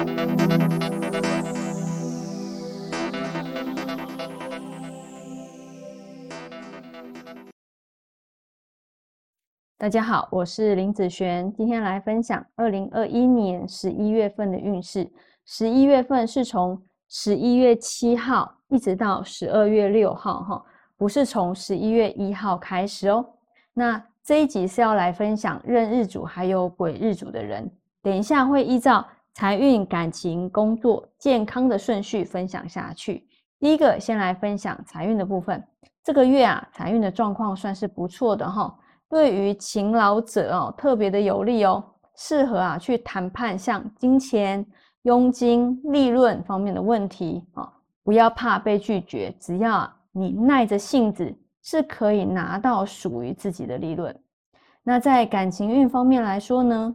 [0.00, 0.06] 大
[9.88, 15.06] 家好，我是林子璇，今天来分享二零二一年十一月份的运势。
[15.44, 20.64] 十一月份是从十一月七号一直到十二月六号，哈，
[20.96, 23.34] 不是从十一月一号开始哦。
[23.74, 27.70] 那这一集是要来分享壬日主还有癸日主的人，
[28.00, 29.06] 等一下会依照
[29.40, 33.26] 财运、感情、工作、健康的顺序分享下去。
[33.58, 35.66] 第一个先来分享财运的部分，
[36.04, 38.78] 这个月啊，财运的状况算是不错的哈。
[39.08, 41.82] 对于勤劳者哦，特别的有利哦，
[42.18, 44.62] 适合啊去谈判像金钱、
[45.04, 47.72] 佣金、利润方面的问题啊，
[48.04, 54.14] 不要怕被拒绝，只要你耐着性子，是可以拿到属于自己的利润。
[54.82, 56.94] 那在感情运方面来说呢，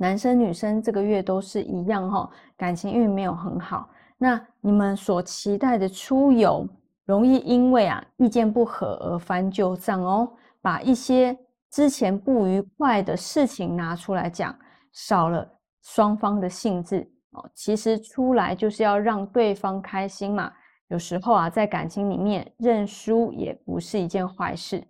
[0.00, 3.90] 男生女生这个月都是一样哈，感情运没有很好。
[4.16, 6.66] 那你们所期待的出游，
[7.04, 10.32] 容易因为啊意见不合而翻旧账哦。
[10.62, 11.38] 把一些
[11.70, 14.58] 之前不愉快的事情拿出来讲，
[14.94, 15.46] 少了
[15.82, 17.50] 双方的兴致哦。
[17.54, 20.50] 其实出来就是要让对方开心嘛。
[20.88, 24.82] 有时候啊，在感情里面认输也不是一件坏事。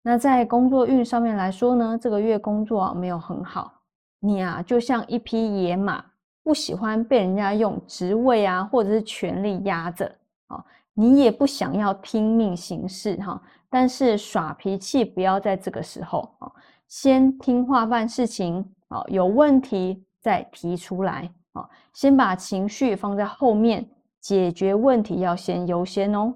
[0.00, 3.77] 那在工作运上面来说呢，这个月工作啊没有很好。
[4.20, 6.04] 你啊就像一匹野马，
[6.42, 10.10] 不喜欢被人家用职位啊或者是权力压着
[10.48, 13.40] 啊，你也不想要听命行事哈。
[13.70, 16.50] 但是耍脾气不要在这个时候啊，
[16.86, 23.88] 先听话办事情啊，有问题再提出来啊，先把情绪放在后面，
[24.20, 26.34] 解决问题要先优先哦。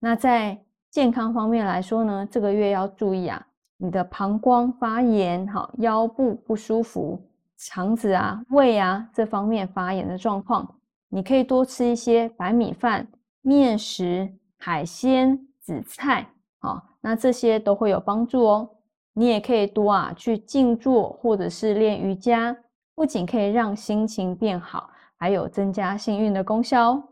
[0.00, 3.46] 那在健康方面来说呢，这个月要注意啊，
[3.80, 7.20] 你的膀胱发炎，好，腰部不舒服，
[7.56, 10.68] 肠子啊、胃啊这方面发炎的状况，
[11.08, 13.06] 你可以多吃一些白米饭、
[13.40, 16.26] 面食、海鲜、紫菜。
[16.58, 18.68] 好，那这些都会有帮助哦。
[19.14, 22.56] 你也可以多啊去静坐，或者是练瑜伽，
[22.94, 27.04] 不仅可以让心情变好，还有增加幸运的功效哦。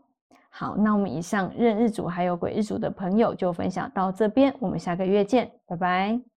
[0.49, 6.36] 好，那我们以上任日主还有癸日主的朋友就分享到这边，我们下个月见，拜拜。